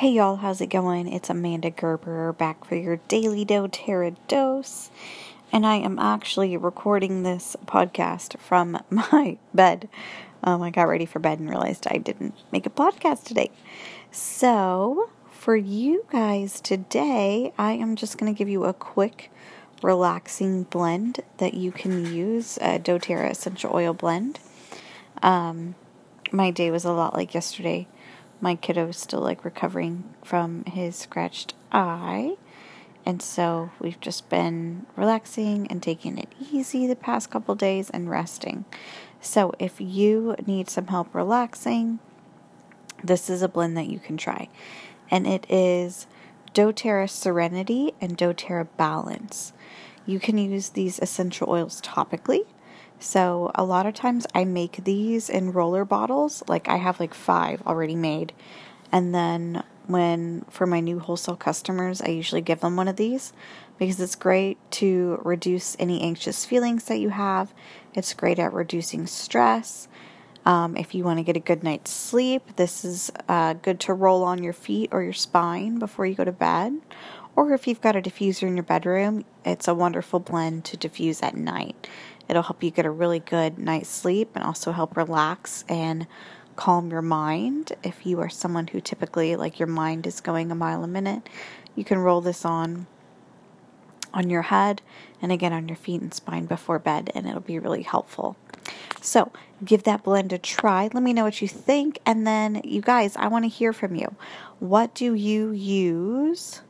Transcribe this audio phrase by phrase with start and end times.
[0.00, 1.12] Hey y'all, how's it going?
[1.12, 4.90] It's Amanda Gerber back for your daily doTERRA dose.
[5.52, 9.90] And I am actually recording this podcast from my bed.
[10.42, 13.50] Um, I got ready for bed and realized I didn't make a podcast today.
[14.10, 19.30] So, for you guys today, I am just going to give you a quick,
[19.82, 24.40] relaxing blend that you can use a doTERRA essential oil blend.
[25.22, 25.74] Um,
[26.32, 27.86] my day was a lot like yesterday
[28.40, 32.36] my kiddo is still like recovering from his scratched eye.
[33.04, 38.10] And so we've just been relaxing and taking it easy the past couple days and
[38.10, 38.64] resting.
[39.20, 41.98] So if you need some help relaxing,
[43.02, 44.48] this is a blend that you can try.
[45.10, 46.06] And it is
[46.54, 49.52] doTERRA Serenity and doTERRA Balance.
[50.06, 52.44] You can use these essential oils topically
[53.00, 56.42] so a lot of times I make these in roller bottles.
[56.46, 58.32] Like I have like five already made.
[58.92, 63.32] And then when for my new wholesale customers, I usually give them one of these
[63.78, 67.54] because it's great to reduce any anxious feelings that you have.
[67.94, 69.88] It's great at reducing stress.
[70.44, 73.94] Um, if you want to get a good night's sleep, this is uh, good to
[73.94, 76.74] roll on your feet or your spine before you go to bed.
[77.36, 81.22] Or if you've got a diffuser in your bedroom, it's a wonderful blend to diffuse
[81.22, 81.88] at night.
[82.30, 86.06] It'll help you get a really good night's sleep and also help relax and
[86.54, 87.72] calm your mind.
[87.82, 91.28] If you are someone who typically, like, your mind is going a mile a minute,
[91.74, 92.86] you can roll this on
[94.12, 94.82] on your head
[95.22, 98.36] and again on your feet and spine before bed, and it'll be really helpful.
[99.00, 99.32] So,
[99.64, 100.88] give that blend a try.
[100.92, 101.98] Let me know what you think.
[102.06, 104.14] And then, you guys, I want to hear from you.
[104.60, 106.60] What do you use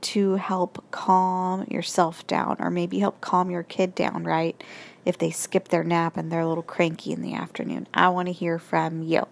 [0.00, 4.62] to help calm yourself down, or maybe help calm your kid down, right?
[5.04, 7.86] If they skip their nap and they're a little cranky in the afternoon.
[7.94, 9.26] I want to hear from you.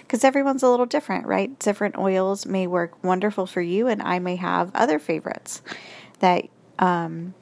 [0.00, 1.58] Because everyone's a little different, right?
[1.58, 5.62] Different oils may work wonderful for you, and I may have other favorites
[6.20, 6.44] that
[6.78, 7.34] um,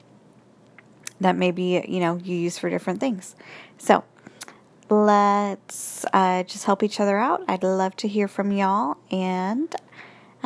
[1.21, 3.35] that maybe you know you use for different things.
[3.77, 4.03] So
[4.89, 7.43] let's uh, just help each other out.
[7.47, 9.73] I'd love to hear from y'all, and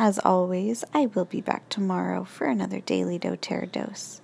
[0.00, 4.22] as always, I will be back tomorrow for another Daily doTERRA dose.